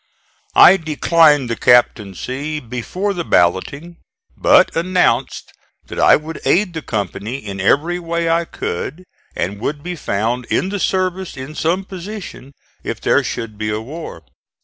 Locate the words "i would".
5.99-6.41